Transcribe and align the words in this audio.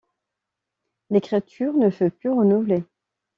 L'écriture 1.11 1.73
ne 1.73 1.91
fut 1.91 2.09
plus 2.09 2.31
renouvelée. 2.31 2.83